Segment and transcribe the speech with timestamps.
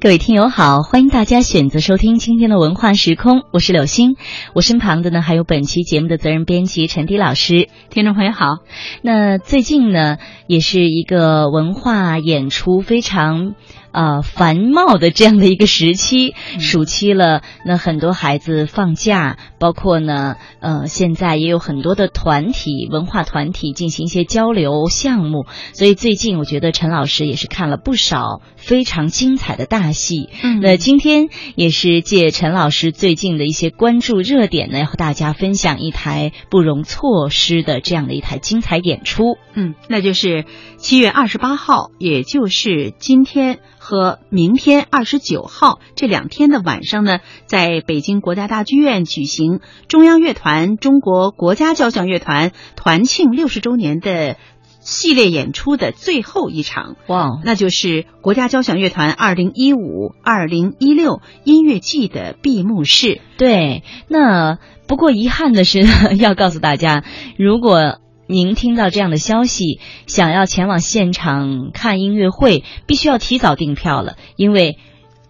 [0.00, 4.14] 各位听友好，欢迎大家选择收听今天的文化时空，我是柳星，
[4.54, 7.68] 我身旁的呢还有本期节目的责任编辑陈迪老师。
[7.90, 8.58] 听众朋友好，
[9.02, 13.56] 那最近呢也是一个文化演出非常。
[13.90, 30.28] 呃，繁茂的这样的一个时期，暑期了，那很多孩子放假，包括呢，呃，现在也有很多的团体、文化团体进行一些交流项目，所以最近我觉得陈老师也是看了不少非常精彩的大戏。
[30.42, 39.38] 嗯，那今天也是借陈老师最近的一些关注热点呢，和大家分享一台不容错失的这样的一台精彩演出。
[39.54, 40.44] 嗯，那就是
[40.76, 43.58] 七月二十八号，也就是今天。
[43.88, 54.36] 和明天二十九号这两天的晚上呢，在北京国家大剧院举行中央乐团、中国国家交响乐团团庆六十周年的
[54.80, 56.96] 系列演出的最后一场。
[57.06, 63.22] 哇，那就是国家交响乐团二零一五二零一六音乐季的闭幕式。
[63.38, 65.82] 对，那不过遗憾的是，
[66.20, 67.04] 要告诉大家，
[67.38, 68.00] 如果。
[68.30, 74.78] 您听到这样的消息，想要前往现场看音乐会，必须要提早订票了，因为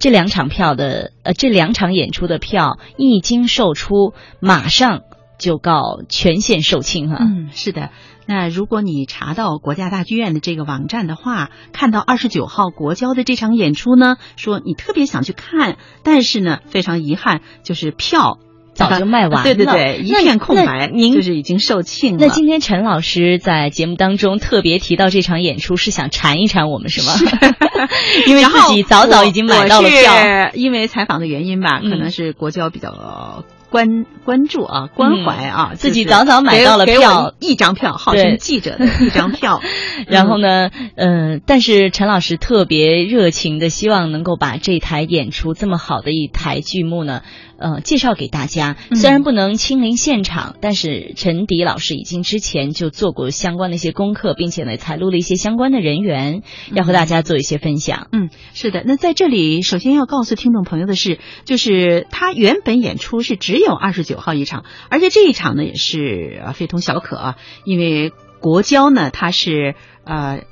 [0.00, 5.02] 这两场票的呃这两场演出的票一经售出，马上
[5.38, 7.18] 就告全线售罄哈。
[7.20, 7.90] 嗯，是的。
[8.26, 18.38] 那如果你查到国家大剧院的这个网站的话，看到二十九号国交的这场演出呢，说你特别想去看，但是呢，非常遗憾，就是票。
[18.78, 20.88] 早就卖完了，对对对，一片空白。
[20.92, 22.16] 您就是已经售罄了。
[22.20, 27.12] 那今天陈老师在节目当中特别提到这场演出，是想馋一馋我们是吗？
[28.26, 30.50] 因为自己早早已经买到了票。
[30.54, 39.60] 因为采访的原因吧，可能是国交比较关关注啊，关怀啊，自己早早买到了票，一张票，号称记者的一张票。
[40.08, 47.22] 然后呢，嗯，但是陈老师特别热情的希望能够把这台演出这么好的一台剧目呢。
[47.58, 48.76] 呃，介绍给大家。
[48.94, 56.42] 虽然不能亲临现场，但是陈迪老师已经之前就做过相关的一些功课，并且呢，采录了一些相关的人员，
[56.72, 58.06] 要和大家做一些分享。
[58.12, 58.84] 嗯，是的。
[58.86, 69.74] 那在这里，首先要告诉听众朋友的是，就是他原本演出是只有二十九号一场，而且这一场呢也是非同小可啊，因为国交呢，它是
[70.04, 70.42] 呃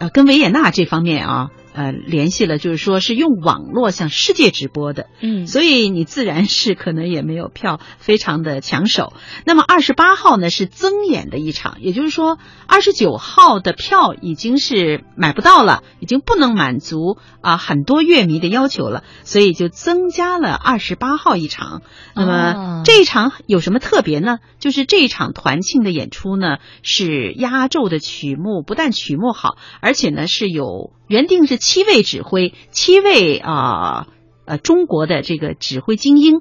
[0.00, 1.50] 呃跟维也纳这方面啊。
[1.76, 9.12] 呃，联系了，就是说是用网络向世界直播的，嗯，所以你自然是可能也没有票，非常的抢手。
[9.44, 21.82] 那么二十八号呢是增演的一场，也就是说二十九号的票已经是买不到了，已经不能满足啊很多乐迷的要求了，所以就增加了二十八号一场。
[22.14, 24.38] 那么这一场有什么特别呢？
[24.58, 30.96] 就是这一场团庆的演出呢是压轴的曲目，不但曲目好，而且呢是有。
[31.08, 34.08] 原定是七位指挥，七位啊
[34.44, 36.40] 呃中国的这个指挥精英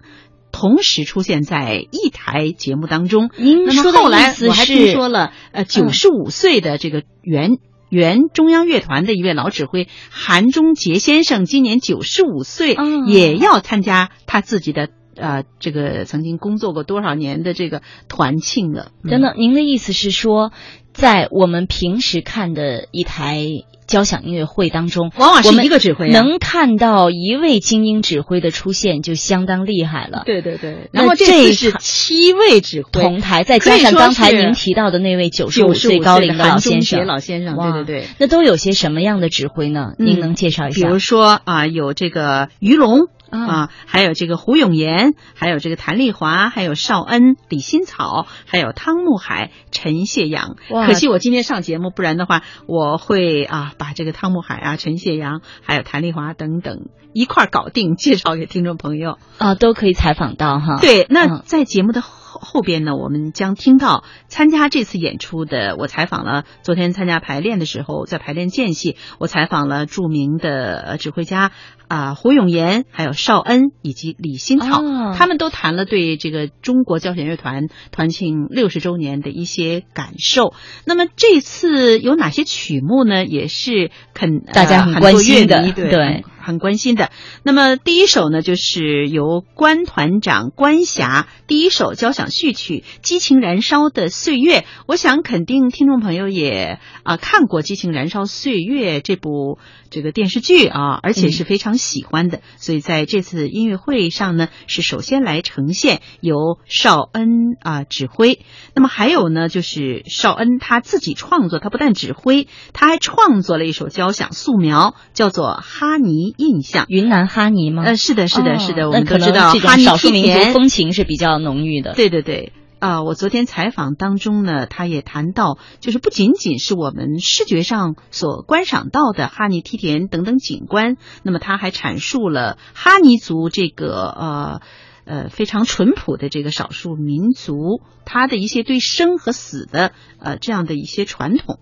[0.52, 3.30] 同时出现在一台节目当中。
[3.38, 7.58] 您说后来我还听说了，呃，九十五岁的这个原
[7.90, 18.92] 原中央乐团的一位老指挥韩中杰先生，今年九十五岁，也要参加他自己的呃这个曾经工作过多少年的这个团庆了。
[19.03, 20.52] 等等，您的意思是说，
[20.94, 23.46] 在我们平时看的一台。
[23.88, 30.23] 交响音乐会当中，往往是一个指挥，能看到一位精英指挥的出现就相当厉害了。
[30.25, 39.94] 对对对，然后这是七位指挥同台，再加上刚才您提到的那位九十五岁高龄的老先生，老先生，对对对，那都有些什么样的指挥呢？
[39.97, 40.75] 您能介绍一下？
[40.75, 43.07] 比如说啊，有这个于龙。
[43.40, 50.56] 啊，还有这个胡永岩，还有这个谭丽华，还有邵恩、李新草，还有汤慕海、陈谢阳。
[50.69, 60.79] 可惜我今天上节目，不然的话，我会啊把这个汤慕海啊、陈谢阳，还有谭丽华等等一块搞定，介绍给听众朋友啊，都可以采访到哈。
[60.81, 62.02] 对，那在节目的。
[62.02, 62.25] 后
[62.62, 65.75] 边呢，我们将听到参加这次演出的。
[65.78, 71.51] 我采访了昨天参加排练的时候，在排练间隙，我采访了著名的指挥家
[71.88, 74.82] 啊胡永岩，还有邵恩以及李新草，
[75.14, 80.53] 他们都谈了对这个中国交响乐团团庆六十周年的一些感受。
[80.85, 83.26] 那么这次有哪些曲目呢？
[83.26, 86.23] 也是肯大家很关心的，对。
[86.46, 87.12] 很关心的。
[87.44, 94.59] 那么第一首呢，就是由关团长关霞第一首交响序曲《激情燃烧的岁月》。
[94.88, 99.58] 我想肯定听众朋友也啊看过《激情燃烧岁月》这部
[99.90, 102.42] 这个电视剧啊，而且是非常喜欢的。
[102.58, 107.28] 所以在这次音乐会上呢，是首先来呈现由邵恩
[107.62, 108.40] 啊指挥。
[108.76, 116.34] 那么还有呢，就是邵恩他自己创作，他不但指挥，他还创作了一首交响素描，叫做《哈尼》。
[116.37, 116.85] 印象。
[116.87, 117.84] 云南哈尼吗？
[117.84, 121.93] 呃，是的，是的，是的，我们都知道哈尼少数民族风情是比较浓郁的。
[121.93, 122.52] 对对对。
[122.78, 134.61] 啊，我昨天采访当中呢，他也谈到，就是不仅仅是我们视觉上所观赏到的哈尼梯田等等景观，那么他还阐述了哈尼族这个呃
[135.05, 141.59] 呃非常淳朴的这个少数民族，他的一些对生和死的呃这样的一些传统。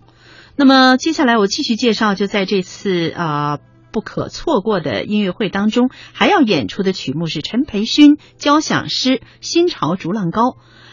[0.56, 3.58] 那么接下来我继续介绍，就在这次啊
[3.94, 9.10] 不可错过的音乐会当中，还要演出的曲目是陈培勋交响诗
[9.40, 10.42] 《新潮逐浪高》。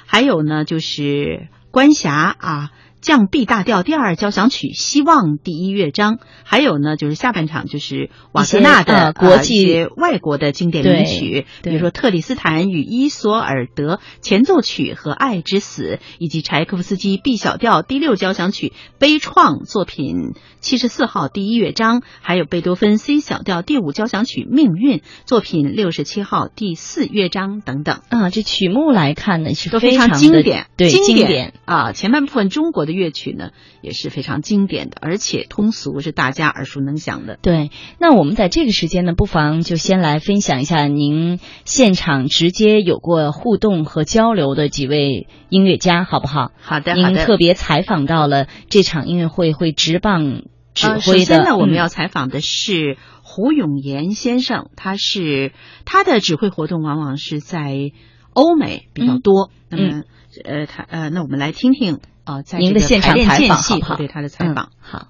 [0.06, 2.72] 还有呢，就是关峡啊。
[3.02, 28.02] 降 B 大调第二交响曲《希望》第一乐章，还有呢，就是下半场就是瓦格纳的国际外国的经典名曲，比如说《特里斯坦与伊索尔德》前奏曲和《爱之死》，以及柴可夫斯基 B 小调第六交响曲悲怆作品七十四号第一乐章，还有贝多芬 C 小调第五交响曲命运作品六十七号第四乐章等等。
[28.10, 32.91] 啊，这曲目来看呢是都非常经典，对经典啊，前半部分中国的。
[32.92, 33.52] 乐曲呢
[33.82, 37.38] 也是非常经典的，而且通俗，是大家耳熟能详的。
[37.42, 46.52] 对，那我们在这个时间呢，不妨就先来分享一下您现场直接有过互动和交流的几位音乐家，好不好？
[46.62, 51.02] 好的，您特别采访到了这场音乐会会直棒指挥的。
[51.02, 55.54] 首先呢，我们要采访的是胡永岩先生，他是
[55.86, 57.92] 他的指挥活动往往是在
[58.34, 59.50] 欧美比较多。
[59.70, 60.04] 那么，
[60.44, 62.00] 呃，他呃，那我们来听听。
[62.32, 65.08] 啊，在您的现场采访，好不对他的采访好。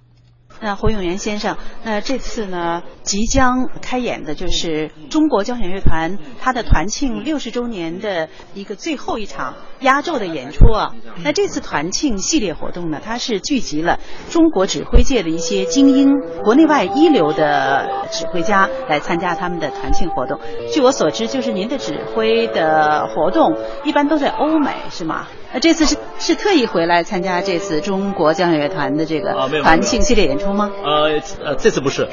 [0.63, 10.93] 那胡永元先生，那这次呢即将开演的就是中国交响乐团他的团庆六十周年的一个最后一场压轴的演出啊。
[11.23, 16.11] 那这次团庆系列活动呢，它是聚集了中国指挥界的一些精英，
[16.43, 20.39] 国内外一流的指挥家来参加他们的团庆活动。
[20.71, 25.27] 据我所知，就是您的指挥的活动一般都在欧美，是吗？
[25.53, 30.71] 那这次是是特意回来参加这次中国交响乐团的这个团庆系列演出吗？
[30.83, 32.07] 呃呃，这次不是，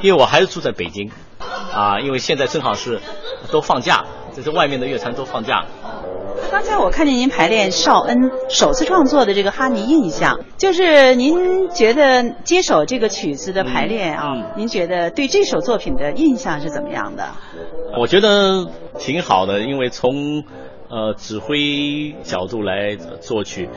[0.00, 1.10] 因为我还是住在北京，
[1.72, 3.00] 啊，因为现在正好是
[3.52, 4.04] 都放假，
[4.34, 5.64] 这是外面的乐团都放假。
[6.50, 8.16] 刚才我看见您排练邵恩
[8.48, 17.28] 首次创作的这个《哈尼印象》，就是您觉得接手这个曲子的排练啊，您觉得对这首作品的印象是怎么样的？
[18.00, 18.66] 我觉得
[18.98, 20.42] 挺好的，因为从。
[20.90, 23.68] 呃，指挥角度来作曲，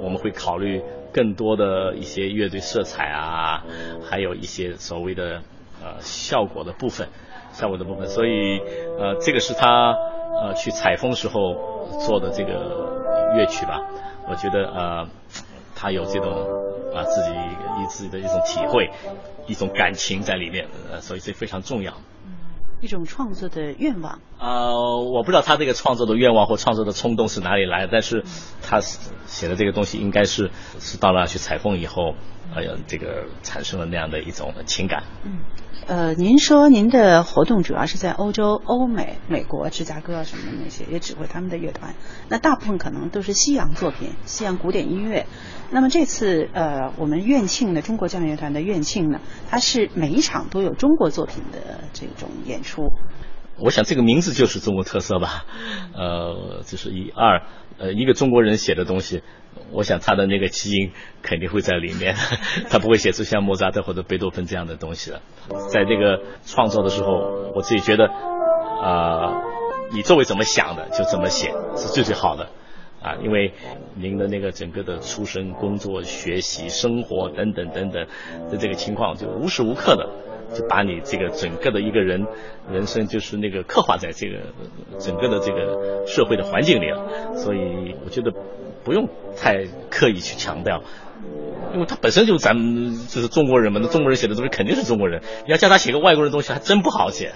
[0.00, 0.82] 我们会考虑
[1.12, 3.62] 更多的一些乐队色彩啊，
[4.08, 5.42] 还有一些所谓的
[5.82, 7.08] 呃效果的部分，
[7.52, 8.08] 效果的部分。
[8.08, 8.58] 所以
[8.98, 9.92] 呃，这个是他
[10.40, 13.78] 呃去采风时候做的这个乐曲吧。
[14.26, 15.06] 我觉得呃，
[15.76, 16.32] 他有这种
[16.94, 18.90] 啊自己以自己的一种体会，
[19.46, 21.92] 一种感情在里面，呃，所以这非常重要。
[22.82, 24.18] 一种创作的愿望。
[24.40, 28.24] 呃，我不知道他这个创作的愿望或创作的冲动是哪里来，但是
[28.60, 30.50] 他写的这个东西应该是
[30.80, 32.14] 是到了去采风以后，
[32.54, 35.04] 哎呀，这个产生了那样的一种情感。
[35.24, 35.38] 嗯。
[35.84, 41.96] 呃，您说您的活动主要是在欧洲、欧美、美国、芝加哥什么的那些，也指挥他们的乐团。
[42.28, 45.26] 那大部分可能都是西洋作品、西洋古典音乐。
[45.72, 52.82] 那么这次呃，我们院庆的中国交响乐团的院庆呢，它是每一场都有中国作品的这种演出。
[53.58, 55.44] 我想这个名字就是中国特色吧。
[55.96, 57.42] 呃，就是一二
[57.78, 59.22] 呃，一个中国人写的东西。
[59.70, 62.14] 我想他的那个基因肯定会在里面，
[62.68, 65.20] 他不会写出像莫扎特或者贝多芬这样的东西了。
[65.68, 67.08] 在这个创作的时候，
[67.54, 68.08] 我自己觉得，
[68.82, 69.42] 啊，
[69.92, 72.48] 你作为怎么想的就怎么写是最最好的，
[73.02, 73.52] 啊，因为
[73.94, 78.06] 您的那个整个的出生、工作、学习、生活等等等等
[78.50, 80.08] 的这个情况，就无时无刻的
[80.54, 82.26] 就把你这个整个的一个人
[82.70, 84.38] 人生就是那个刻画在这个
[84.98, 87.34] 整个的这个社会的环境里了。
[87.36, 88.32] 所以我觉得。
[88.84, 90.82] 不用太刻意去强调，
[91.74, 95.22] 因为他本身就是咱们就是中国人嘛，那中国人写的东西肯定是中国人。
[95.46, 97.32] 你要叫他写个外国人东西，还真不好写，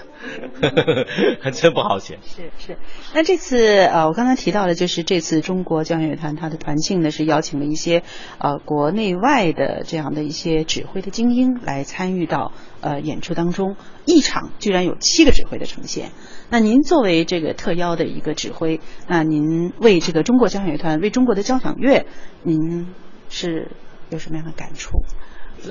[1.40, 2.18] 还真不好写。
[2.24, 2.76] 是是，
[3.14, 8.02] 那这次呃，我刚才提到的，就是这次中国交响乐团它的团庆呢，是邀请了一些
[8.38, 16.10] 呃国内外的这样的一些指挥的精英来参与到呃演出当中，一场居然有七个指挥的呈现。
[16.50, 22.06] 那您作为这个特邀的一个指挥，那您为这个中国交响乐团，为中国的交响乐，
[22.42, 22.86] 您
[23.28, 23.72] 是
[24.10, 25.02] 有什么样的感触？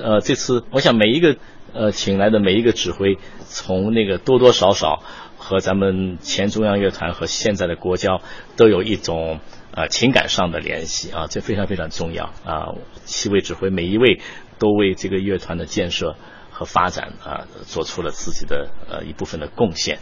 [0.02, 1.36] 呃，这次我想每一个
[1.72, 5.02] 呃请来的每一个指挥，从那个多多少少
[5.36, 8.20] 和咱们前中央乐团和现在的国交
[8.56, 9.40] 都有一种
[9.72, 12.74] 呃情感上的联系啊，这非常非常重要啊。
[13.04, 14.20] 七位指挥每一位
[14.58, 16.16] 都为这个乐团的建设。
[16.58, 19.98] 和发展啊，做出了自己的呃一部分的贡献。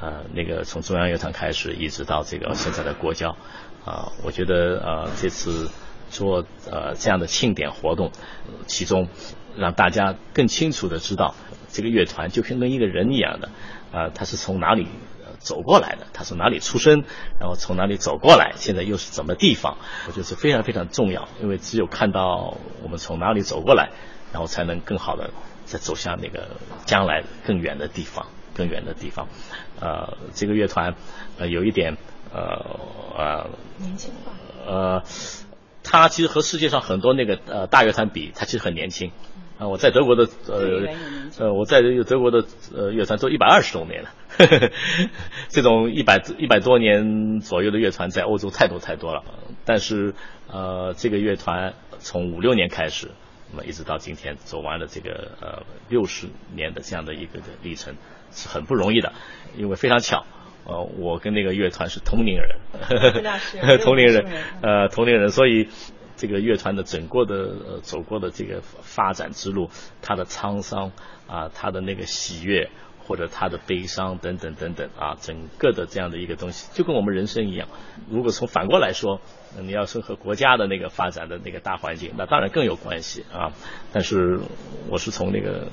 [0.00, 3.36] 呃，那个从中央乐团开始，一直到这个现在的国交，
[3.84, 5.68] 啊，我觉得呃这次
[6.10, 8.12] 做呃这样的庆典活动，
[8.66, 9.08] 其中
[9.56, 11.34] 让大家更清楚的知道，
[11.70, 13.48] 这个乐团就跟跟一个人一样的，
[13.92, 14.86] 啊，他是从哪里
[15.38, 17.04] 走过来的，他从哪里出生，
[17.38, 23.90] 然后从哪里走过来，现在又是什么地方，我觉得是非常非常重要，因为只有看到我们从哪里走过来，
[24.32, 25.30] 然后才能更好的
[25.64, 28.26] 再走向那个将来更远的地方。
[28.52, 29.28] 更远的地方，
[29.80, 30.94] 呃，这个乐团，
[31.38, 31.96] 呃，有一点，
[32.34, 32.40] 呃，
[33.16, 33.48] 呃，
[33.78, 34.32] 年轻化，
[34.66, 35.02] 呃，
[35.90, 39.10] 他其实和世界上很多那个呃大乐团比，他其实很年轻，
[39.58, 40.86] 啊，我在德国的呃
[41.38, 44.10] 呃，我在德国的呃乐团都一百二十多年了，
[45.50, 49.24] 这种一百一百多年左右的乐团在欧洲太多太多了，
[49.64, 50.14] 但是
[50.46, 53.10] 呃，这个乐团从五六年开始，
[53.50, 57.96] 那么一直到今天走完了这个呃六十年的这样的一个的历程。
[58.32, 59.12] 是很不容易的，
[59.56, 60.24] 因为非常巧，
[60.70, 62.56] 呃，我跟那个乐团是同龄人，
[63.82, 64.24] 同龄人，
[64.62, 65.66] 呃，同龄人，所以
[66.16, 69.68] 这个乐团的整个的走过的这个发展之路，
[70.00, 70.92] 它的沧桑
[71.26, 72.70] 啊，它的那个喜悦
[73.04, 77.66] 或者它的悲伤等等等等啊，整个的这样的一个东西，就跟我们人生一样。
[78.08, 79.20] 如果从反过来说，
[79.58, 83.50] 你要是和国家的那个发展的那个大环境，那当然更有关系啊。
[83.92, 84.38] 但是
[84.88, 85.66] 我是从那个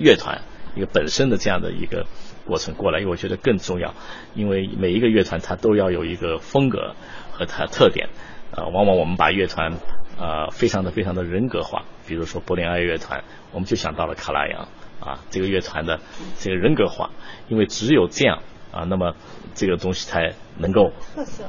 [0.00, 0.40] 乐团。
[0.76, 2.06] 一个本身的这样的一个
[2.48, 3.94] 过程过来，因为我觉得更重要，
[4.34, 6.94] 因为每一个乐团它都要有一个风格
[7.30, 8.08] 和它特点，
[8.56, 9.74] 啊，往往我们把乐团
[10.18, 14.62] 啊非常的非常的人格化，比如说柏林爱乐团，我们就想到了卡拉扬
[14.98, 16.00] 啊这个乐团的
[16.38, 17.10] 这个人格化，
[17.48, 18.40] 因为只有这样
[18.72, 19.14] 啊，那么
[19.54, 20.92] 这个东西才能够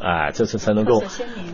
[0.01, 1.01] 啊，这次才能够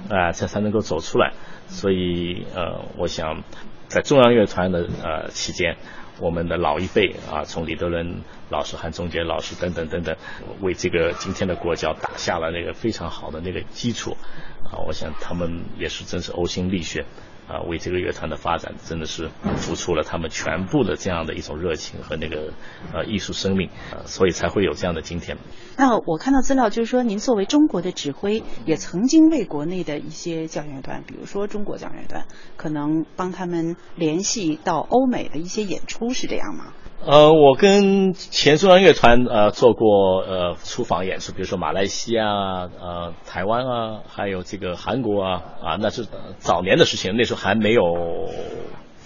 [0.09, 1.33] 啊，才才能够走出来，
[1.67, 3.43] 所以呃，我想
[3.87, 5.77] 在中央乐团的呃期间。
[6.17, 10.15] 我们的老一辈啊，从李德仁老师、韩中杰老师等等等等，
[10.61, 14.17] 为这个今天的国教打下了那个非常好的那个基础
[14.63, 14.85] 啊！
[14.87, 17.05] 我想他们也是真是呕心沥血。
[17.47, 22.51] 啊，为这个乐团的发展真的是付出了他们全部的这样的一种热情和那个
[22.91, 25.37] 呃艺术生命，呃，所以才会有这样的今天。
[25.77, 32.25] 那我看到资料就是说，您作为中国的指挥，也曾经为国内的一些交响乐团，比如说中国交响乐团，
[32.57, 36.73] 可能帮他们联系到欧美的一些演出，是这样吗？
[37.07, 46.07] 呃，我跟前中央乐团呃做过呃出访演出，比如说马来西亚啊、呃台湾啊，还有这个韩国啊啊，那是
[46.39, 48.27] 早年的事情，那时候还没有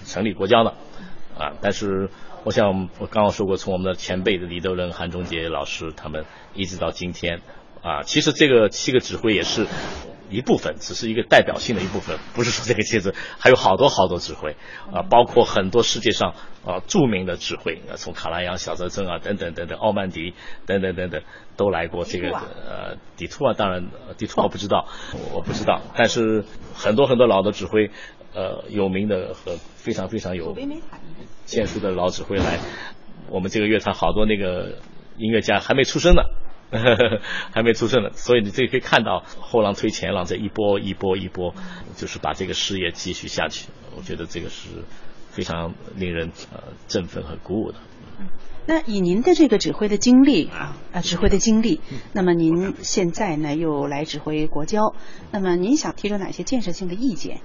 [0.06, 0.72] 成立国家呢
[1.38, 1.52] 啊。
[1.60, 2.10] 但是
[2.46, 7.42] 我想我刚刚说过，从我们的前辈的李德仁、韩中杰老师他们一直到今天
[7.82, 9.68] 啊，其实这个七个指挥也是。
[10.30, 14.56] 一部分只是一个代表性的一部分，不是说这个戒指还有好多好多指挥
[14.94, 16.34] 啊，包括很多世界上
[16.66, 20.34] 啊著名的指挥啊，从卡拉扬、小泽征啊等等等等，奥曼迪
[20.66, 21.22] 等等等等
[21.58, 24.88] 都来过这个呃底图啊，当然底图我不知道，
[25.34, 27.90] 我不知道，但是很多很多老的指挥，
[28.34, 30.56] 呃有名的和非常非常有
[31.46, 32.60] 建树的老指挥来，
[33.30, 34.78] 我们这个乐团好多那个
[35.18, 36.22] 音乐家还没出生呢。
[37.52, 41.54] 还没出生呢，所以你这可以看到后浪推前浪，这一波一波一波，
[41.96, 43.68] 就是把这个事业继续下去。
[43.96, 44.70] 我觉得这个是
[45.30, 47.80] 非常令人呃振奋和鼓舞的。
[48.66, 51.82] 那以您的这个指挥的经历啊，啊指挥的经历，
[52.14, 54.94] 那么您现在呢又来指挥国交，
[55.32, 57.42] 那么您想提出哪些建设性的意见？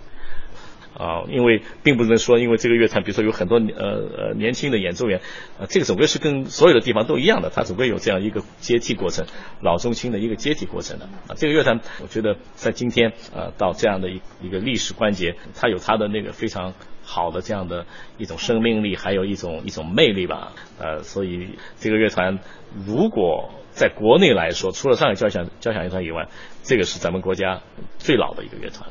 [0.96, 5.20] 啊，因为并不能说，因为这个乐团，比如说有很多呃呃年轻的演奏员，
[5.58, 9.26] 啊，这个总归是跟所有的地方都一样的，它总归有这样一个阶梯过程，
[9.60, 11.06] 老中青的一个阶梯过程的。
[11.26, 17.86] 啊，这个乐团，我觉得在今天呃到这样的一一个历史关节，它有它的那个非常好的这样的
[18.18, 20.52] 一种生命力，还有一种一种魅力吧。
[20.78, 21.48] 呃，所以
[21.78, 22.38] 这个乐团
[22.86, 26.28] 如果在国内来说，除了上海交响交响乐团以外，
[26.62, 27.60] 这个是咱们国家
[27.98, 28.88] 最老的一个乐团。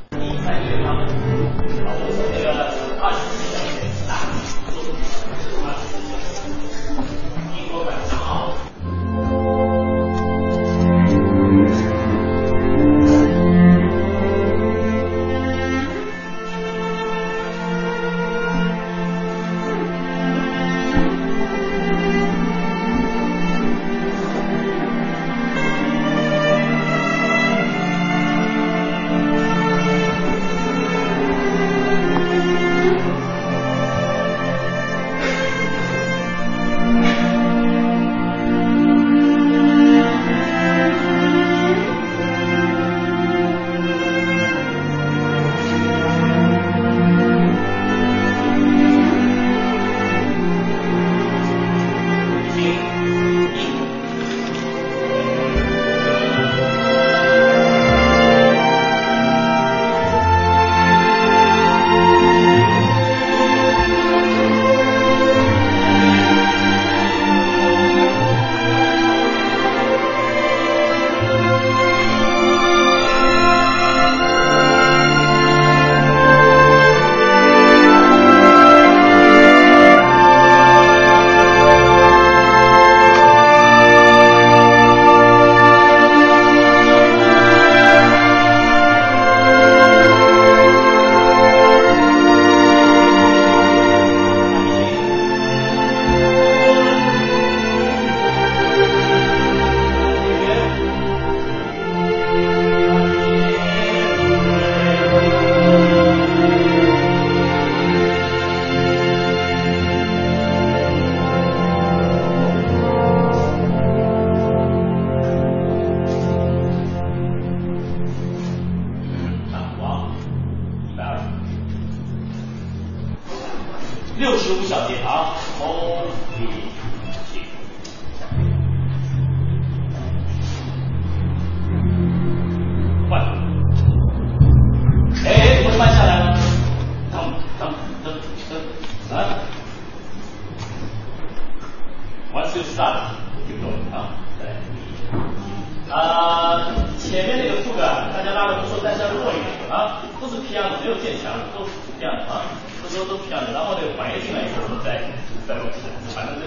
[149.24, 152.44] 不错，但是要弱一点啊，都是 piano，没有渐强，都是这样的啊，
[152.84, 155.02] 都都都 piano，然后那个反应进来以后，我们再
[155.48, 156.44] 再落起来，反正这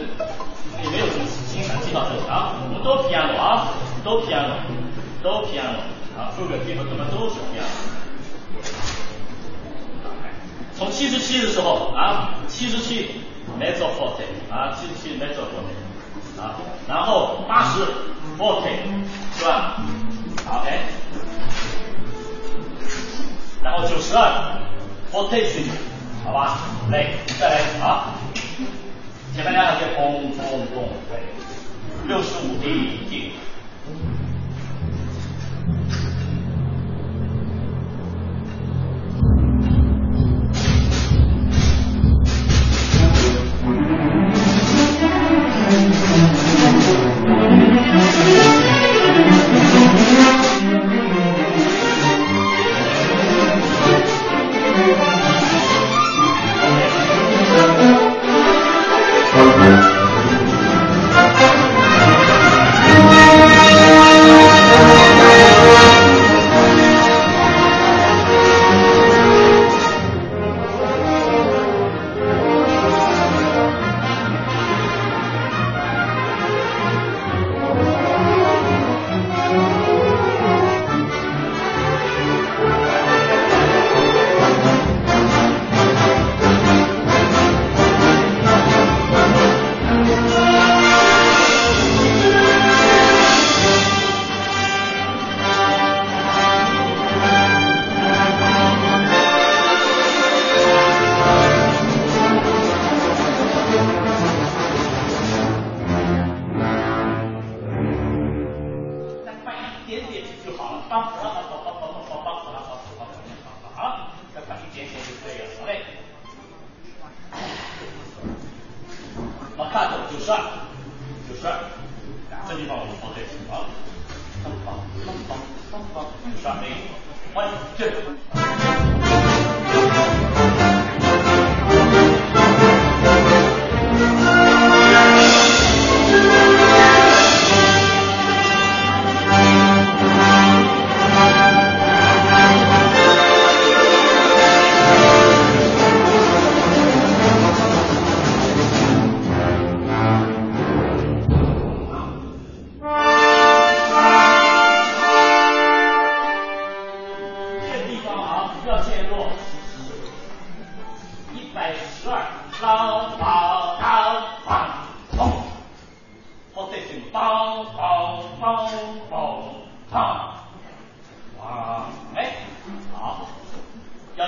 [0.84, 3.72] 也没有什么欣赏记到这里啊，我们都 piano 啊，
[4.04, 4.60] 都 piano，
[5.22, 5.80] 都 piano，
[6.16, 7.64] 啊，hook 基本怎么都是 piano。
[10.76, 13.22] 从七十七的时候啊，七十七
[13.58, 15.72] mezzo forte 啊，七十七 mezzo forte
[16.38, 17.80] 啊，然后八十
[18.38, 18.68] forte
[19.38, 19.80] 是吧？
[20.44, 20.70] 好，OK，
[23.66, 24.62] 然后九十二
[25.12, 25.72] fortissimo
[26.24, 26.56] 好吧？
[26.88, 28.14] 来，再来啊，
[29.34, 31.18] 前面两行就咚咚咚，对，
[32.06, 33.32] 六十五 D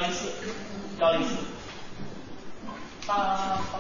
[0.09, 0.33] 幺零四
[0.99, 1.37] 幺零四
[3.07, 3.78] 八。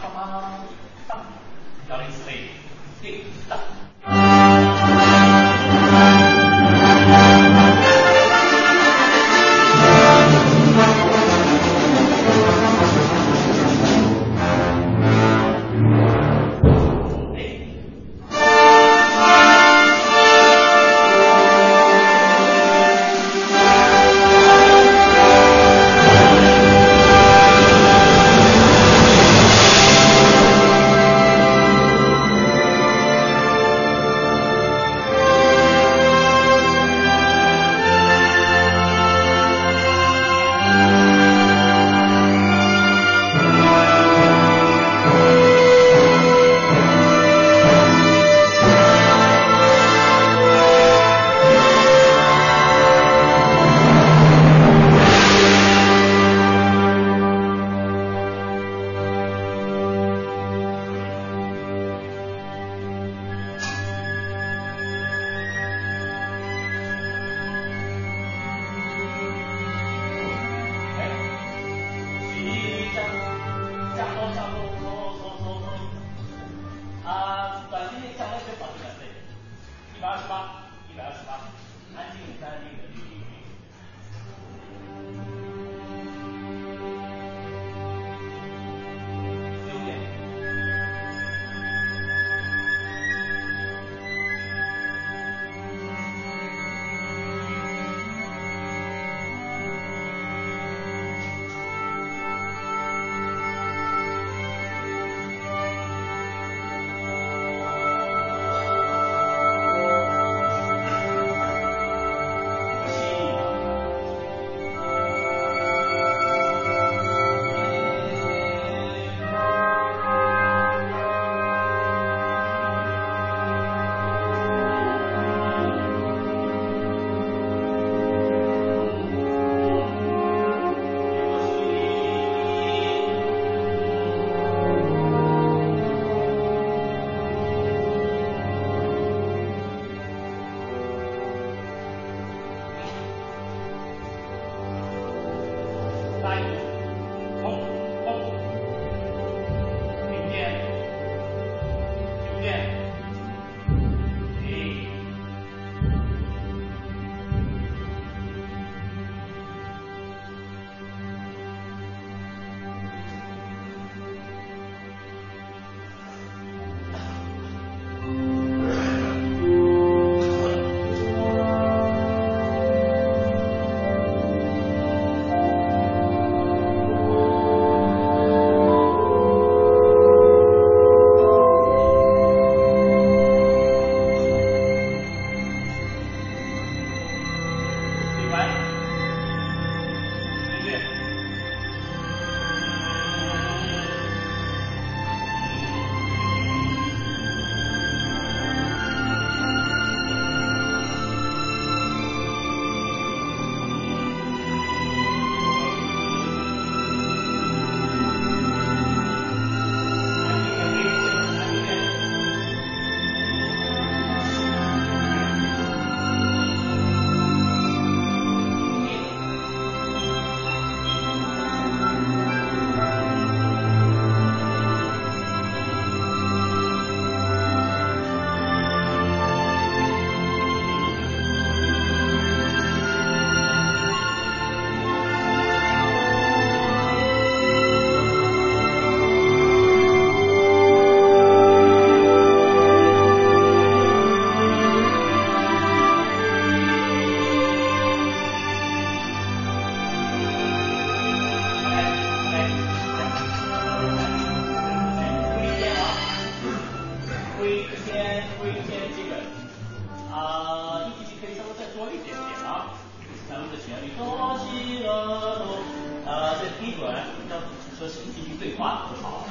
[268.59, 269.25] 啊好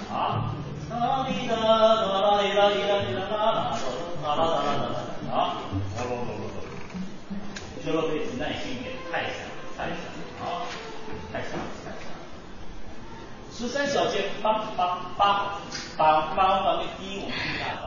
[5.32, 5.58] 啊
[6.00, 9.44] 我觉得可以耐心一点看一下
[9.78, 9.98] 看一下
[10.44, 10.64] 啊
[13.52, 15.60] 十三小节八八八
[15.98, 16.68] 八八八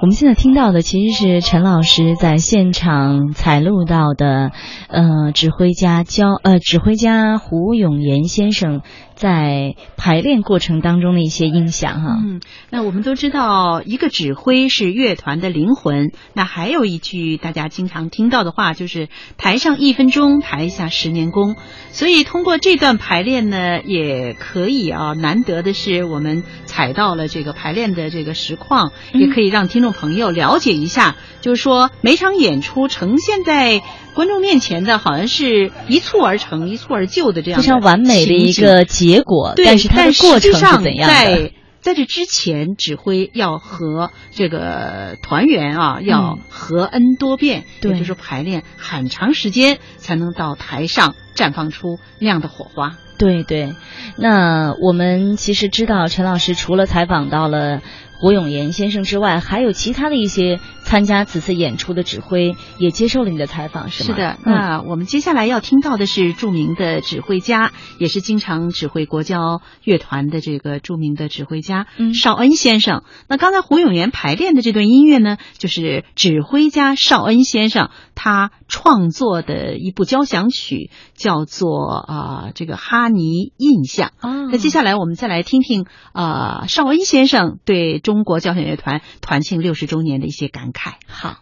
[0.02, 4.50] 我们现在听到的其实是陈老师在现场采录到的
[4.88, 8.80] 呃指挥家教呃指挥家胡永岩先生
[9.20, 12.16] 在排练过程当中的一些音响哈。
[12.24, 16.10] 嗯，那我们都知道，一个指挥是乐团的灵魂。
[16.32, 21.54] 那还有一句大家经常听到的话，就是“台上一分钟，台下十年功”。
[21.92, 33.82] 所以通过这段排练呢，也可以啊，难得的是我们踩到了这个排练的这个实况，嗯也可以让听众朋友了解一下，就是说每场演出呈现在
[34.14, 41.14] 观众面前的，好像是一蹴而成、一蹴而就的这样的非常完美的一个结果，对，但是它的过程是怎样的？
[41.14, 52.98] 在在这之前，指挥要和这个团员啊要和恩多变，对也就是说排练很长时间才能到台上绽放出那样的火花。
[53.16, 53.74] 对对，
[54.16, 57.80] 那我们其实知道，陈老师除了采访到了
[58.20, 64.14] 胡永岩先生之外，还有其他的一些参加此次演出的指挥也接受了你的采访，是吗？
[64.14, 73.04] 是的，嗯，那我们接下来要听到的是著名的指挥家，也是经常指挥国交乐团的这个著名的指挥家嗯邵恩先生。
[73.26, 84.12] 那刚才胡永岩排练的这段音乐呢，就是指挥家邵恩先生他创作的一部交响曲，叫做啊、这个哈尼印象。
[84.20, 90.94] 哦那接下来我们再来听听呃邵恩先生对中国交响乐团团庆六十周年的一些感慨。
[91.06, 91.36] 好，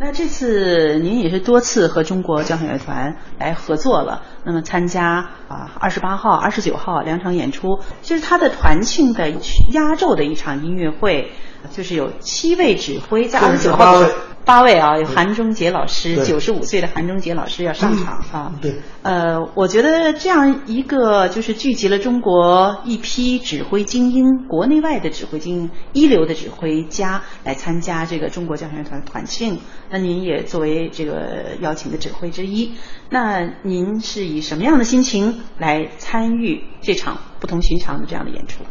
[0.00, 9.30] 那这次您也是多次和中国交响乐团来合作了，那么参加啊二十八号、二十九号两场演出，就是他的团庆的
[9.74, 11.32] 压轴的一场音乐会，
[11.72, 14.02] 就是有七位指挥在二十九号
[14.44, 18.52] 八位啊，有韩中杰老师，对九十五岁的韩中杰老师要上场啊。
[18.62, 29.58] 对，呃，我觉得这样一个就是聚集了中国一批指挥精英，国内外的指挥精英，一流的指挥家来参加这个中国交响乐团团庆。
[29.90, 32.74] 那您也作为这个邀请的指挥之一，
[33.10, 38.62] 那您是以什么样的心情来参与这场不同寻常的这样的演出？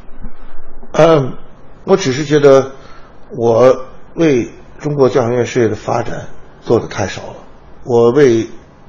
[0.93, 1.33] 嗯，
[1.83, 2.71] 我只是觉得
[3.37, 6.27] 我为中国交响乐事业的发展
[6.61, 7.35] 做的太少了，
[7.83, 8.47] 我为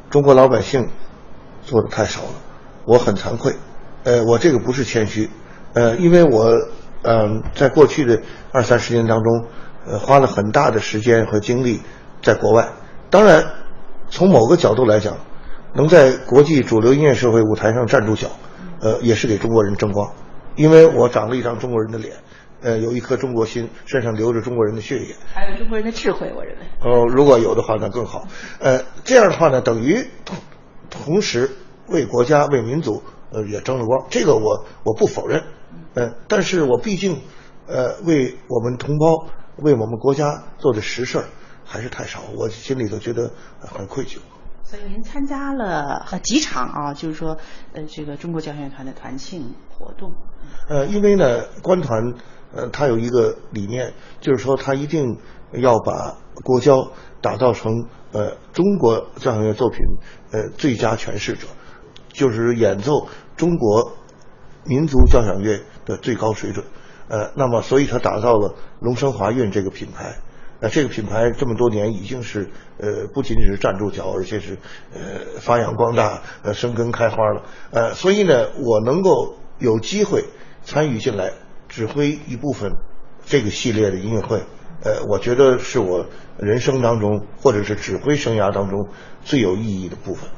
[0.08, 0.88] 中国老百姓
[1.62, 2.34] 做的太少了，
[2.84, 3.54] 我很惭愧。
[4.04, 5.28] 呃，我这个不是谦虚，
[5.74, 6.52] 呃，因为我
[7.02, 9.44] 嗯、在过去的二三十年当中，
[9.86, 11.80] 呃，花了很大的时间和精力
[12.20, 12.68] 在国外。
[13.10, 13.44] 当然，
[14.08, 15.16] 从某个角度来讲，
[15.74, 18.28] 能在国际主流音乐社会舞台上站住脚，
[18.80, 20.10] 呃，也是给中国人争光。
[20.56, 22.14] 因为我长了一张中国人的脸，
[22.62, 25.14] 呃，有一颗中国心，身上流着中国人的血液。
[25.34, 26.66] 还有中国人的智慧，我认为。
[26.80, 28.26] 哦，如果有的话，那更好。
[28.60, 30.36] 呃，这样的话呢，等于同
[30.90, 31.50] 同时
[31.88, 34.06] 为国家、为民族，呃，也争了光。
[34.10, 35.44] 这个我我不否认，
[35.94, 37.20] 呃，但是我毕竟，
[37.66, 41.24] 呃，为我们同胞、为我们国家做的实事儿
[41.64, 44.18] 还是太少，我心里头觉得呃很愧疚。
[44.62, 47.36] 所以您参加了呃几场啊，就是说
[47.72, 50.12] 呃这个中国交响乐团的团庆活动。
[50.68, 52.14] 呃，因为呢，官团
[52.54, 55.18] 呃，他有一个理念，就是说他一定
[55.52, 59.80] 要把国交打造成呃中国交响乐作品
[60.32, 61.46] 呃最佳诠释者，
[62.12, 63.92] 就是演奏中国
[64.64, 66.64] 民族交响乐的最高水准。
[67.08, 70.16] 呃，那么所以他打造了龙声华韵这个品牌。
[70.58, 74.56] 呃，这个品牌这么多年已经是呃不仅仅是站住脚，而且是
[74.94, 75.00] 呃
[75.38, 77.42] 发扬光大，呃生根开花了。
[77.70, 80.24] 呃，所以呢，我能够有机会
[80.64, 81.30] 参与进来，
[81.76, 82.72] 指挥一部分
[83.26, 84.38] 这个系列的音乐会，
[84.82, 86.06] 呃，我觉得是我
[86.38, 88.88] 人生当中或者是指挥生涯当中
[89.24, 90.30] 最有意义的部分。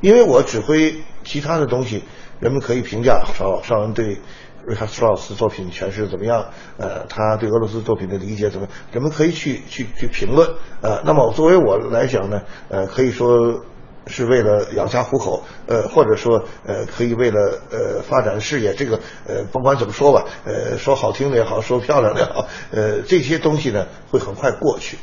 [0.00, 2.02] 因为我指挥其他的东西，
[2.40, 4.18] 人们可以评价邵邵恩对
[4.66, 10.48] 瑞哈斯特劳斯作品诠释怎么样，呃，他对俄罗斯作品的理解怎么，人们可以去去去评论，
[10.80, 13.64] 呃，那么作为我来讲呢，呃，可以说
[14.06, 24.98] 是为了养家糊口，呃，或者说呃，可以为了呃发展事业，这个呃，甭管怎么说吧，呃，说好听的也好，说漂亮的也好，呃，这些东西呢会很快过去，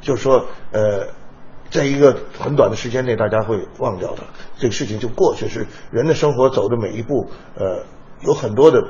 [0.00, 1.08] 就是说呃。
[1.70, 4.24] 在一个很短的时间内，大家会忘掉它，
[4.58, 5.48] 这个事情就过去。
[5.48, 7.84] 是人的生活走的每一步，呃，
[8.22, 8.82] 有很多的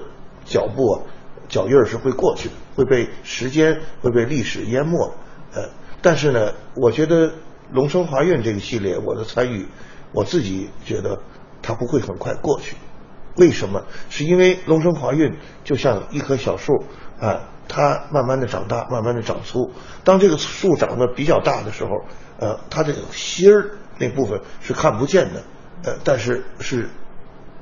[0.46, 1.02] 脚步啊，
[1.46, 5.12] 脚印儿是会过去的，会被时间、会被历史淹没。
[5.52, 5.68] 呃，
[6.00, 7.28] 但是呢，我觉得
[7.72, 9.66] 《龙生华韵》这个系列，我的参与，
[10.12, 11.20] 我自己觉得
[11.62, 12.76] 它不会很快过去。
[13.36, 13.84] 为什么？
[14.08, 16.84] 是因为龙生华韵就像一棵小树
[17.20, 19.70] 啊，它慢慢的长大，慢慢的长粗。
[20.02, 21.90] 当这个树长得比较大的时候，
[22.38, 25.42] 呃，它这个芯儿那部分是看不见的，
[25.84, 26.90] 呃，但是是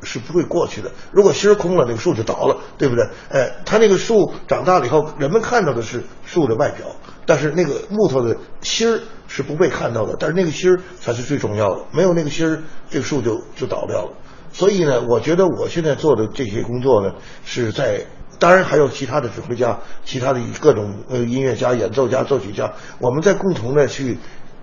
[0.03, 0.91] 是不会过去的。
[1.13, 3.07] 如果心儿空了，那个树就倒了，对不对？
[3.29, 6.87] 哎，它那个树长大了以后，人们看到的是树的外表，
[7.27, 10.17] 但是那个木头的心儿是不被看到的。
[10.19, 12.61] 但是那个心儿才是最重要的，没有那个心儿，
[12.91, 14.13] 这个树就就倒掉了。
[14.53, 17.13] 所以呢，我觉得我现在做的这些工作呢，
[17.45, 18.07] 是在
[18.39, 24.17] 当然还有其他的指挥家、其他的各种呃音乐家、演奏家、作曲家，我们在共同的去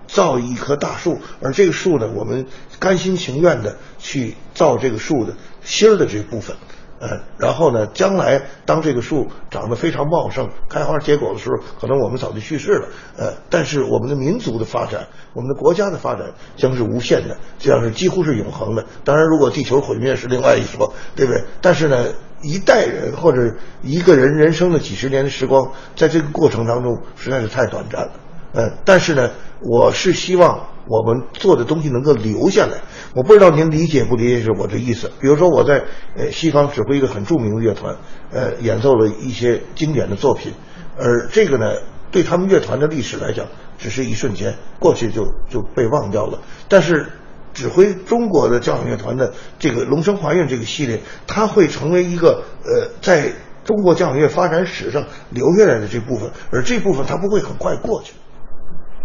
[0.08, 2.46] 造一棵大树，而这个树呢，我们
[2.80, 6.56] 甘心情愿的去造这个树的心儿的这部分。
[6.98, 12.88] 呃，然后呢，将来当这个树长得非常茂盛、开花结果的时候，可能我们早就去世了。
[13.18, 18.84] 呃，但是我们的民族的发展，我们的国家的发展将是无限的，将是几乎是永恒的。
[19.04, 21.44] 当然，如果地球毁灭是另外一说，对不对？
[21.60, 22.06] 但是呢，
[22.40, 28.12] 一代人或者一个人人生的几十年的时光，在这个过程当中实在是太短暂了。
[28.52, 29.30] 呃，但是呢，
[29.60, 32.82] 我是希望我们做的东西能够留下来。
[33.14, 35.10] 我不知道您理解不理解我这意思。
[35.20, 35.84] 比如说我在
[36.16, 37.96] 呃西方指挥一个很著名的乐团，
[38.32, 40.52] 呃，演奏了一些经典的作品，
[40.98, 41.72] 而这个呢，
[42.10, 43.46] 对他们乐团的历史来讲，
[43.78, 46.40] 只是一瞬间过去就就被忘掉了。
[46.68, 47.06] 但是
[47.52, 53.32] 指挥中国的交响乐团的这个龙生华韵这个系列，它会成为一个呃，在
[53.64, 58.12] 中国交响乐发展史上留下来的这部分，而这部分它不会很快过去。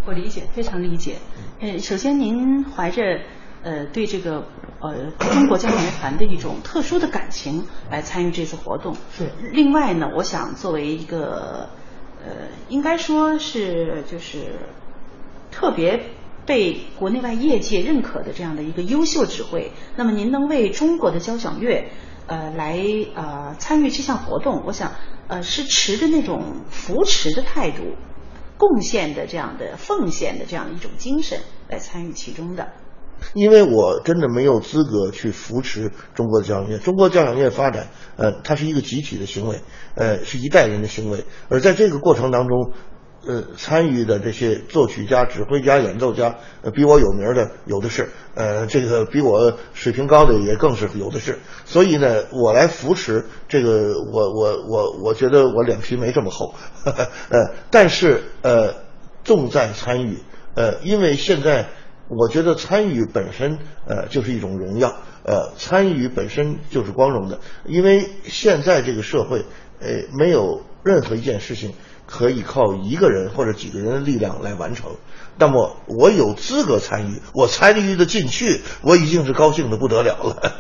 [0.06, 1.18] 我理解，非常理解。
[1.60, 3.20] 嗯，首先您怀着
[3.64, 4.48] 呃对这个
[4.80, 8.96] 呃中国交响乐团的一种特殊的感情来参与这次活动。
[9.16, 9.30] 是。
[9.52, 11.70] 另外呢，我想作为一个
[12.26, 14.60] 呃应该说是就是
[15.52, 16.02] 特别
[16.48, 21.92] 被国内外业界认可的这样的一个优秀指挥，那么您能为中国的交响乐
[22.26, 22.80] 呃来
[23.14, 24.94] 呃参与这项活动，我想
[25.28, 27.84] 呃是持着那种扶持的态度。
[28.62, 32.68] 贡献的这样的奉献的这样一种精神来参与其中的，
[33.34, 36.78] 因为我真的没有资格去扶持中国的交响乐。
[36.78, 39.62] 中国交响乐发展，呃，它是一个集体的行为，
[39.96, 41.26] 呃，是一代人的行为。
[41.50, 42.72] 而在这个过程当中，
[43.26, 51.38] 呃，参与的这些作曲家、指挥家、演奏家，呃，比我有名的有的是，呃，这个比我水平高的也更是有的是。
[51.66, 58.74] 所以呢，我来扶持这个，我我我我觉得我脸皮没这么厚， 呃，但是呃，
[59.24, 60.18] 重在参与，
[60.56, 61.68] 呃，因为现在
[62.08, 69.46] 我觉得参与本身呃就是一种荣耀，呃，参与本身就是光荣的，因为现在这个社会，
[69.80, 71.72] 呃，没有任何一件事情。
[72.12, 74.98] 可以靠一个人或者几个人的力量来完成，
[75.38, 80.52] 那么我有资格参与，我参与的进去，我已经是高兴的不得了了。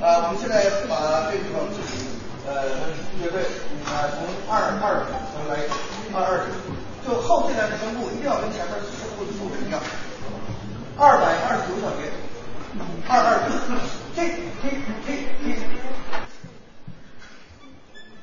[0.00, 1.60] 啊，我们现在把这个
[2.46, 2.64] 呃
[3.22, 3.42] 乐队
[3.84, 5.60] 啊从二二组来
[6.14, 6.46] 二二，
[7.06, 9.78] 就后进来的声部一定要跟前面声部的数值一样，
[10.96, 12.10] 二百二十九小节，
[13.06, 13.52] 二二组，
[14.16, 14.70] 嘿嘿
[15.06, 15.08] 嘿
[15.44, 15.58] 嘿。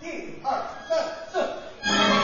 [0.04, 1.00] 一二三
[1.32, 2.23] 四。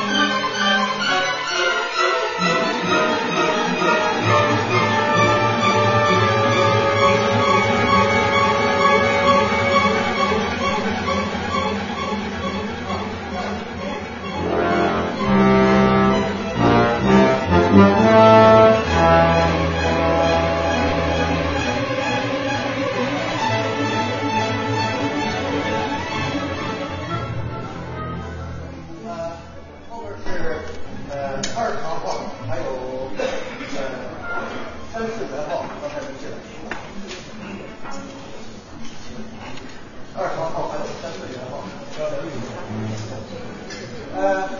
[44.20, 44.59] آخر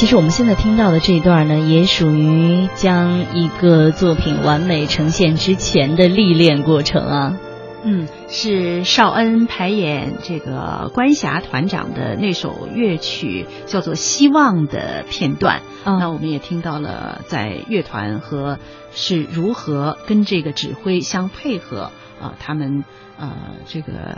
[0.00, 7.38] 其实我们现在听到的这一段呢，也属于将一个作品完美呈现之前的历练过程啊。
[7.84, 15.60] 嗯，是邵恩排演这个关霞团长的那首乐曲，叫做《希望》的片段。
[15.84, 18.58] 嗯那我们也听到了，在乐团和
[18.94, 21.90] 是如何跟这个指挥相配合
[22.22, 22.84] 啊、他们
[23.18, 23.30] 呃
[23.66, 24.16] 这个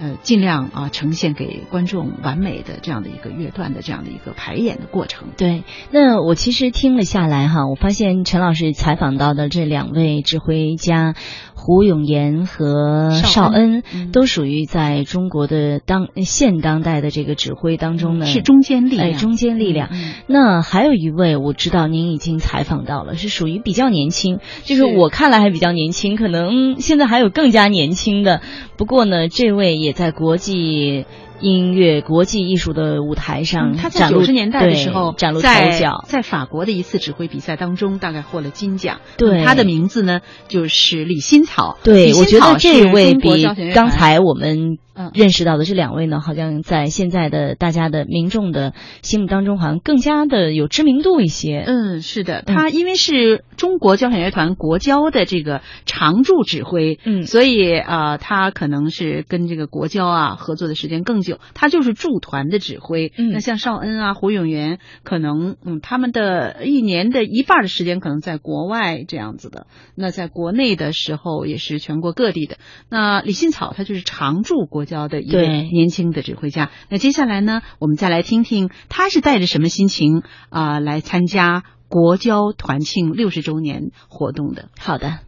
[0.00, 5.28] 呃尽量啊、呈现给观众完美的这样的一个乐段的这样的一个排演的过程。
[5.36, 11.14] 对，那我其实听了下来哈，我发现陈老师采访到的这两位指挥家
[11.58, 19.88] 胡永岩和邵恩，嗯都属于在中国的当现当代的这个指挥当中呢是中坚力量哎，中坚力量。
[19.92, 28.40] 嗯那还有一位，我知道您已经采访到了，是属于比较年轻，就是是我看来还比较年轻，可能现在还有更加年轻的。
[28.76, 31.04] 不过呢，这位也在国际
[31.40, 36.04] 音乐、国际艺术的舞台上嗯他在九十年代的时候对崭露头在角。
[36.06, 39.00] 在法国的一次指挥比赛当中，大概获了金奖。
[39.16, 41.78] 对他的名字呢就是李新草。
[41.82, 51.64] 对，我觉得这位比刚才我们嗯认识到的这两位呢，好像在现在的大家的民众的心目当中，好像更加的有知名度一些。
[51.66, 63.12] 嗯，是的，他因为是中国交响乐团国交的这个常驻指挥，嗯所以呃，他可能是跟这个国交啊合作的时间更久，他就是驻团的指挥。
[63.16, 72.56] 嗯那像邵恩啊、胡永元，可能嗯，他们的一年的一半的时间可能在国外这样子的，那在国内的时候也是全国各地的。
[72.90, 76.70] 那李信草他就是常驻国交的一对位年轻的指挥家。
[76.88, 84.70] 那接下来呢，我们再来听听他是带着什么心情啊、来参加国交团庆六十周年活动的。
[84.80, 85.20] 好的，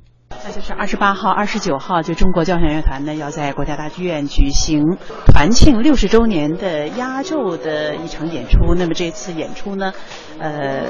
[0.45, 4.83] 那就是二十八号、二十九号，就中国交响乐团呢要在国家大剧院举行
[5.27, 8.75] 团庆六十周年的压轴的一场演出。
[8.75, 9.93] 那么这次演出呢，
[10.39, 10.87] 呃，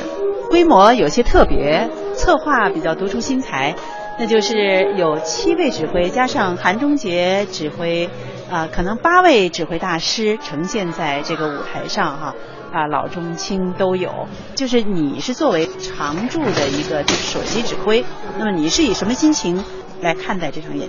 [0.48, 3.74] 规模有些特别，策划比较独出心裁。
[4.18, 8.10] 那就是有七位指挥加上韩中杰指挥，
[8.50, 12.34] 啊、可能八位指挥大师呈现在这个舞台上哈、
[12.72, 14.26] 啊老中青都有。
[14.56, 18.04] 就是你是作为常驻的一个就是首席指挥，
[18.38, 19.62] 那么你是以什么心情
[20.00, 20.88] 来看待这场演？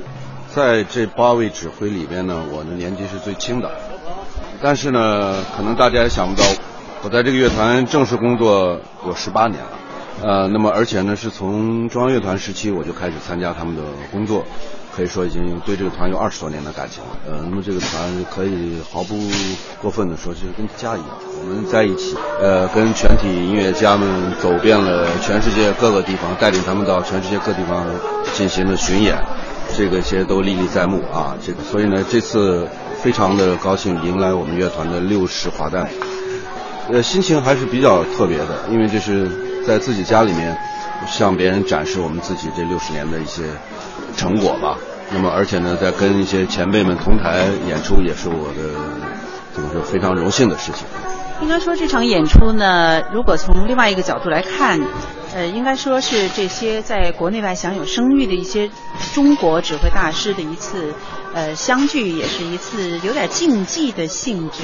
[0.54, 3.72] 在这八位指挥里边呢，我的年纪是最轻的，
[4.62, 6.44] 但是呢，可能大家也想不到，
[7.04, 9.70] 我在这个乐团正式工作有十八年了。
[10.24, 13.82] 呃，那么而且呢，是从中央乐团时期我就开始参加他们的
[14.12, 14.46] 工作，
[14.96, 17.10] 可以说已经对这个团有二十多年的感情了。
[17.28, 19.16] 呃，那么这个团可以毫不
[19.82, 21.10] 过分的说，就是跟家一样。
[21.42, 27.86] 我们在一起，呃，跟全体音乐家们走遍了全世界各个地方，带领他们到全世界各地方
[28.34, 29.18] 进行了巡演，
[29.76, 31.36] 这个些都历历在目啊。
[31.42, 32.68] 这个，所以呢，这次
[33.02, 35.90] 非常的高兴迎来我们乐团的六十华诞，
[36.92, 39.48] 呃，心情还是比较特别的，因为这是。
[39.62, 40.58] 在自己家里面，
[41.06, 43.44] 向别人展示我们自己这六十年的一些
[44.16, 44.78] 成果吧。
[45.14, 48.64] 那么，而且呢，在跟一些前辈们同台演出，也是我的
[49.54, 50.86] 怎么说非常荣幸的事情。
[51.42, 54.80] 应该说，这场演出呢，如果从另外一个角度来看，
[55.36, 58.70] 呃，应该说是这些在国内外享有声誉的一些
[59.14, 60.94] 中国指挥大师的一次。
[61.34, 64.64] 呃，相聚也是一次有点竞技的性质，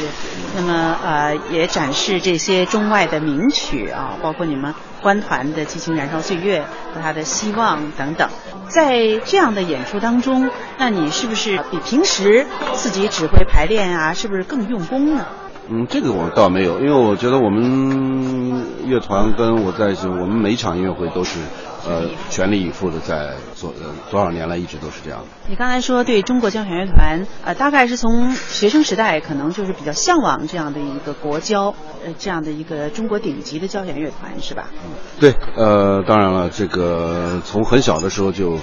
[0.53, 6.59] 那么呃，也展示这些中外的名曲啊，包括你们官团的《激情燃烧岁月》
[6.95, 8.29] 和他的《希望》等等。
[8.67, 15.25] 在这样的演出当中，那你是不是比平时自己指挥排练啊，是不是更用功呢？
[15.69, 21.39] 嗯，这个我倒没有，因为我觉得我们乐团跟我在一起，我们每一场音乐会都是
[21.87, 25.25] 呃全力以赴的在做，呃多少年来一直都是这样的。
[25.47, 31.73] 你刚才说对中国交响乐团，呃，大概是从学生时代可能就是比较向往这样的一个国交，
[32.05, 34.67] 呃，这样的一个中国顶级的交响乐团，是吧？
[34.85, 38.59] 嗯，对，呃，当然了，这个从很小的时候就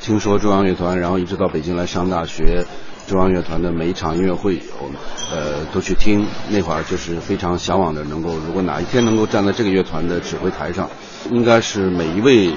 [0.00, 2.66] 听说中央乐团，然后一直到北京来上大学。
[3.06, 4.96] 中央乐团的每一场音乐会，我们
[5.32, 6.26] 呃都去听。
[6.50, 10.90] 那会儿就是非常向往的，能够如果哪一天能够站在这个乐团的指挥台上，
[11.30, 12.54] 应该是每一位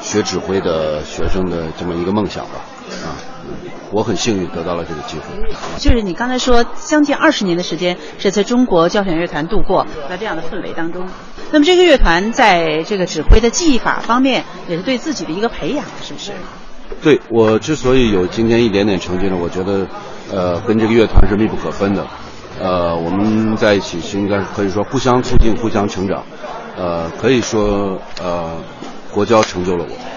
[0.00, 2.52] 学指挥的学生的这么一个梦想吧。
[3.04, 3.18] 啊，
[3.90, 5.24] 我很幸运得到了这个机会。
[5.78, 11.06] 就是你刚才说，将近二十年的时间是在中国交响乐团度过，在这样的氛围当中。
[11.50, 16.32] 那么这个乐团在这个指挥的技法方面，也是对自己的一个培养，是不是？
[17.02, 19.86] 对我之所以有今天一点点成绩呢，我觉得，
[20.32, 22.06] 呃，跟这个乐团是密不可分的，
[22.60, 26.24] 呃，我们在一起是应该可以说互相促进、互相成长，
[26.76, 28.56] 呃，可以说，呃，
[29.12, 30.15] 国交成就了我。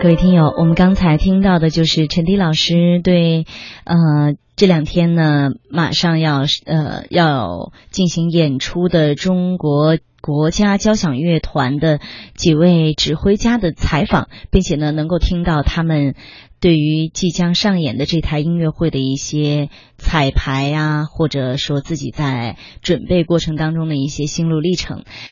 [0.00, 3.46] 各位听友，我们刚才听到的就是陈迪老师对，
[3.82, 11.98] 呃，这两天呢，马上要呃要进行演出的中国国家交响乐团的
[12.36, 16.14] 几位指挥家的采访，并且呢，能够听到他们
[16.60, 25.02] 对于即将上演的这台音乐会的一些彩排啊，或者说自己在准备过程当中的一些心路历程。